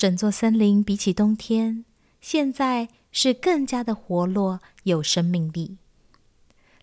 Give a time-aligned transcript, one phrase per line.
[0.00, 1.84] 整座森林比起冬天，
[2.22, 5.76] 现在是更加的活络，有生命力。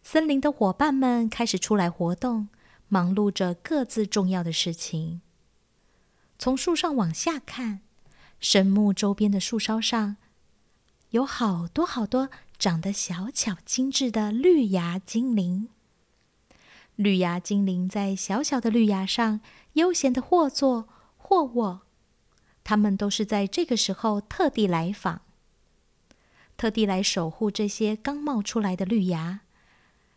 [0.03, 2.49] 森林的伙伴们开始出来活动，
[2.87, 5.21] 忙碌着各自重要的事情。
[6.37, 7.79] 从树上往下看，
[8.39, 10.17] 神木周边的树梢上
[11.09, 12.29] 有好多好多
[12.59, 15.69] 长得小巧精致的绿芽精灵。
[16.95, 19.41] 绿芽精灵在小小的绿芽上
[19.73, 21.81] 悠闲的或坐或卧，
[22.67, 25.21] 他们都是在这个时候特地来访，
[26.57, 29.39] 特地来守护这些刚冒出来的绿芽，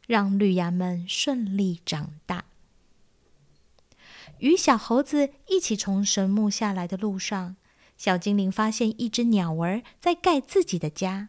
[0.09, 2.47] 让绿芽们顺利长大。
[4.39, 7.55] 与小猴子一起从神木下来的路上，
[7.97, 11.29] 小精灵发现一只鸟儿在盖自己的家。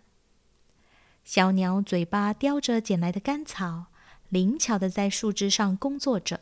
[1.24, 3.86] 小鸟嘴巴叼着捡来的干草，
[4.30, 6.40] 灵巧的在树枝上工作着。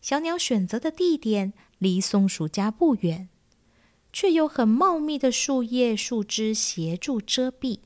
[0.00, 3.28] 小鸟选择的地点离松鼠家不远，
[4.12, 7.78] 却有很茂密的树叶、树枝协助遮蔽。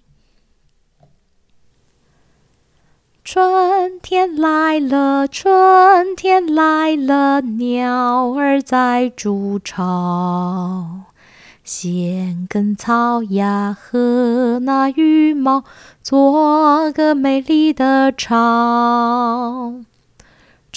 [3.25, 11.07] 春天来了，春天来了，鸟儿在筑巢，
[11.65, 15.65] 衔根草芽和那羽毛，
[16.01, 19.81] 做个美丽的巢。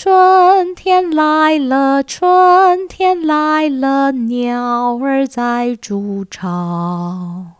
[0.02, 7.58] 春天来了，春天来了，鸟儿在筑巢。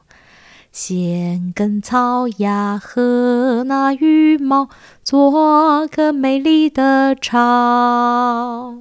[0.72, 4.70] 衔根草芽和那羽毛，
[5.04, 8.78] 做个美丽的巢。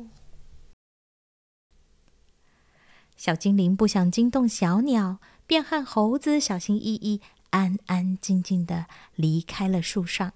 [3.17, 5.17] 小精灵不想惊动小鸟，
[5.49, 7.21] 便和猴子小心翼翼、
[7.51, 8.87] 安安静静的
[9.17, 10.33] 离开了树上。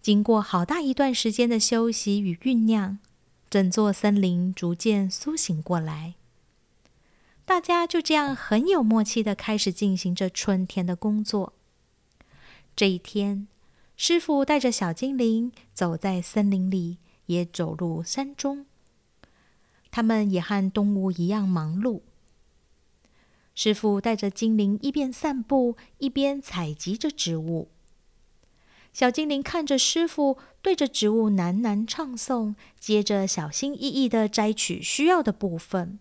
[0.00, 2.98] 经过好大一段时间的休息与酝酿，
[3.50, 6.14] 整座森林逐渐苏醒过来。
[7.44, 11.52] 大家就这样很有默契的开始进行着春天的工作。
[12.74, 13.48] 这一天，
[13.96, 18.64] 师傅带着小精灵走在森林里，也走入山中。
[19.90, 22.00] 他们也和动物一样忙碌。
[23.54, 27.68] 师傅带着精灵一边散步，一边采集着植物。
[28.92, 35.98] 小精灵看着师傅对着植物喃喃唱诵，接着小心翼翼的摘取需要的部分。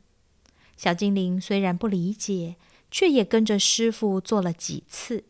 [0.76, 2.56] 小精灵虽然不理解，
[2.90, 5.26] 却也跟着师傅做了几次，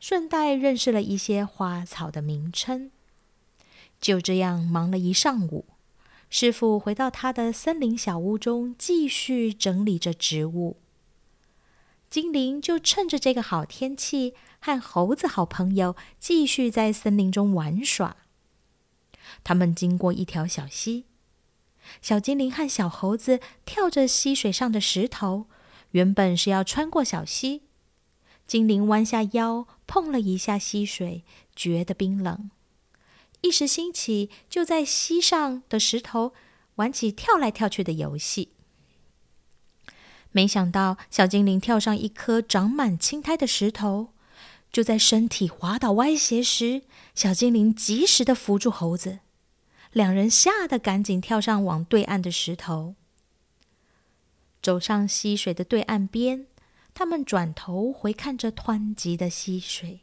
[0.00, 2.90] 顺带认识了一些花草的名称。
[4.00, 5.66] 就这样忙了一上午，
[6.30, 10.78] 师傅回到他的森林小屋中，继续整理着植物。
[12.14, 18.18] 精灵就趁着这个好天气，和猴子好朋友继续在森林中玩耍。
[19.42, 21.06] 他们经过一条小溪。
[22.00, 25.46] 小精灵和小猴子跳着溪水上的石头，
[25.90, 27.62] 原本是要穿过小溪。
[28.46, 31.24] 精灵弯下腰碰了一下溪水，
[31.56, 32.48] 觉得冰冷，
[33.40, 36.32] 一时兴起，就在溪上的石头
[36.76, 38.50] 玩起跳来跳去的游戏。
[40.34, 44.08] 没想到，小精灵跳上一颗长满青苔的石头，
[44.72, 46.82] 就在身体滑倒歪斜时，
[47.14, 49.20] 小精灵及时的扶住猴子。
[49.92, 52.96] 两人吓得赶紧跳上往对岸的石头，
[54.60, 56.46] 走上溪水的对岸边。
[56.92, 60.00] 他们转头回看着湍急的溪水，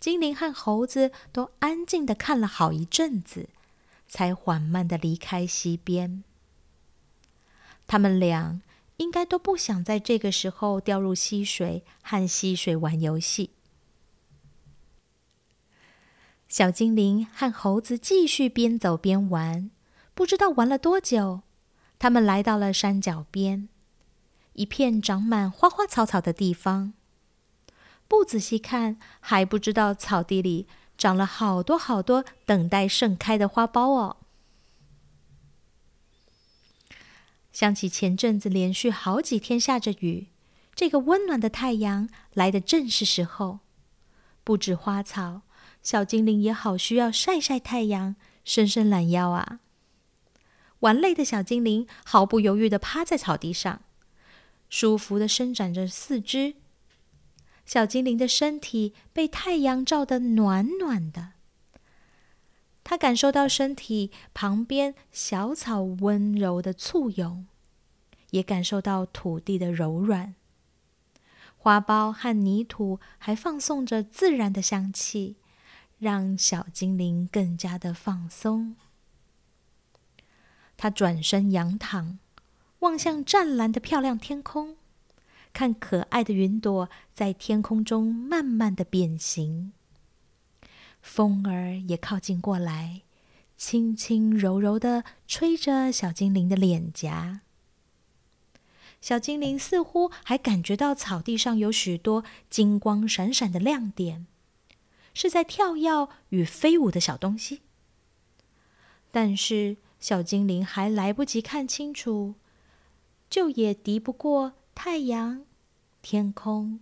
[0.00, 3.48] 精灵和猴子都安静的看了好一阵子，
[4.08, 6.24] 才缓慢的离开溪边。
[7.86, 8.60] 他们俩
[9.00, 13.50] 应该都不想在这个时候掉入溪水和溪水玩游戏。
[16.48, 19.70] 小精灵和猴子继续边走边玩，
[20.12, 21.40] 不知道玩了多久，
[21.98, 23.70] 他们来到了山脚边，
[24.52, 26.92] 一片长满花花草草的地方。
[28.06, 30.66] 不仔细看，还不知道草地里
[30.98, 34.16] 长了好多好多等待盛开的花苞哦。
[37.52, 40.28] 想起前阵子连续好几天下着雨，
[40.74, 43.60] 这个温暖的太阳来的正是时候，
[44.44, 45.42] 不止花草。
[45.82, 48.14] 小精灵也好需要晒晒太阳，
[48.44, 49.60] 伸伸懒腰啊！
[50.80, 53.80] 玩累的小精灵毫不犹豫的趴在草地上，
[54.68, 56.54] 舒服的伸展着四肢。
[57.64, 61.32] 小精灵的身体被太阳照得暖暖的，
[62.90, 67.46] 他感受到身体旁边小草温柔的簇拥，
[68.30, 70.34] 也感受到土地的柔软，
[71.56, 75.36] 花苞和泥土还放送着自然的香气。
[76.00, 78.74] 让小精灵更加的放松。
[80.76, 82.18] 他转身仰躺，
[82.80, 84.76] 望向湛蓝的漂亮天空，
[85.52, 89.74] 看可爱的云朵在天空中慢慢的变形。
[91.00, 93.02] 风儿也靠近过来，
[93.56, 97.40] 轻轻柔柔的吹着小精灵的脸颊。
[99.00, 104.26] 小精灵似乎还感觉到草地上有许多金光闪闪的亮点，
[105.14, 107.62] 是在跳跃与飞舞的小东西。
[109.10, 112.34] 但是小精灵还来不及看清楚，
[113.28, 115.44] 就也敌不过太阳、
[116.02, 116.80] 天空、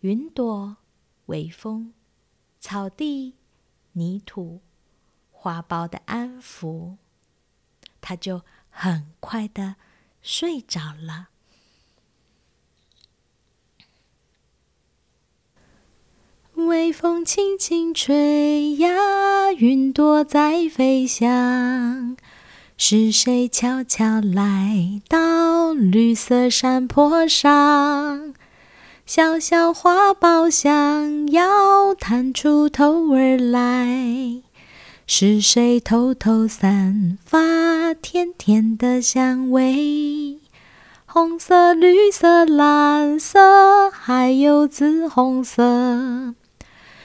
[0.00, 0.76] 云朵、
[1.26, 1.92] 微风、
[2.60, 3.34] 草地、
[3.96, 4.60] 泥土、
[5.30, 6.96] 花苞的安抚，
[8.02, 9.76] 他就很快的
[10.20, 11.28] 睡着了。
[16.54, 22.16] 微风轻轻吹呀，云朵在飞翔。
[22.78, 28.25] 是谁悄悄来到绿色山坡上？
[29.08, 34.42] 小小花苞想要探出头儿来。
[35.06, 40.38] 是谁偷偷散发甜甜的香味？
[41.04, 46.34] 红色、绿色、蓝色，还有紫红色。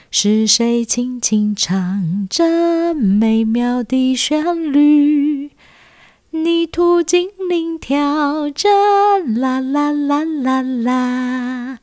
[0.10, 4.44] 是谁轻轻唱着美妙的旋
[4.74, 5.52] 律？
[6.32, 8.70] 泥土精灵跳着
[9.20, 11.78] 啦啦啦啦啦，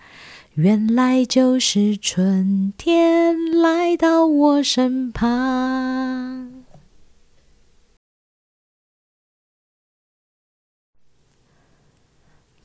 [0.60, 6.64] 原来就是春天来到我身旁。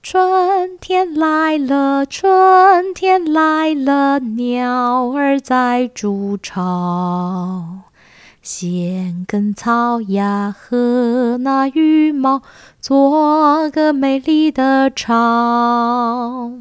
[0.01, 7.83] 春天来了，春天来了，鸟儿在筑巢。
[8.41, 12.41] 衔根草芽和那羽毛，
[12.81, 16.53] 做个美丽的巢。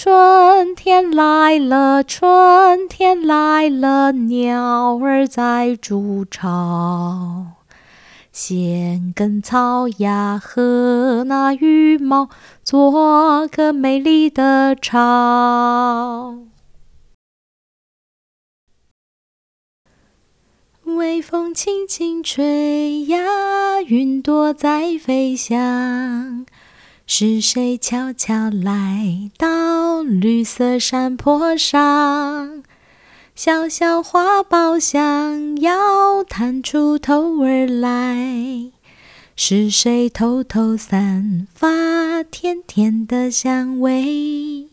[0.00, 7.46] 春天来了，春天来了，鸟儿在筑巢。
[8.30, 12.28] 衔根草芽和那羽毛，
[12.62, 16.36] 做个美丽的巢。
[20.84, 26.46] 微风轻轻吹呀，云朵在飞翔。
[27.10, 32.62] 是谁悄悄来到绿色山坡上？
[33.34, 38.70] 小小花苞想要探出头儿来，
[39.34, 44.66] 是谁偷偷散发甜甜的香味？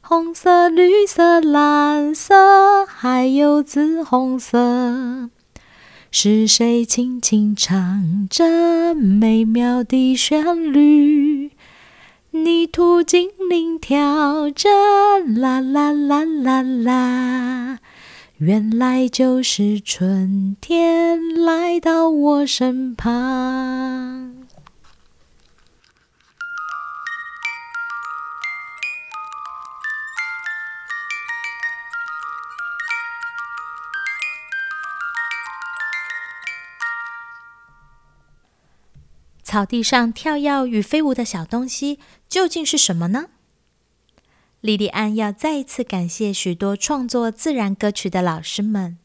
[0.00, 5.28] 红色、绿色、蓝色，还有紫红色。
[6.12, 11.33] 是谁轻轻唱着美妙的旋律？
[12.36, 14.68] 泥土精灵跳着
[15.36, 17.78] 啦啦啦啦啦。
[18.38, 24.23] 原来就是春天来到我身旁。
[39.54, 43.26] 草地上跳跃与飞舞的小东西究竟是什么呢？
[44.60, 48.98] 莉莉安要再一次感谢许多创作自然歌曲的老师们，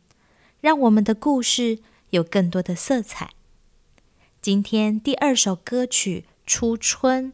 [0.59, 1.77] 让我们的故事
[2.09, 3.33] 有更多的色彩。
[4.41, 7.25] 今天第二首歌曲《初春》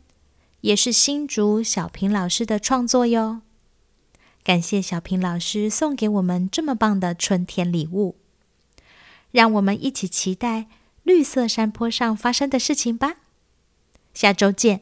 [0.60, 3.40] 也是新竹小平老师的创作哟。
[4.44, 8.18] 感谢小平老师送给我们这么棒的春天礼物，
[9.32, 10.68] 让我们一起期待
[11.06, 13.18] 绿色山坡上发生的事情吧。
[14.14, 14.82] 下周见。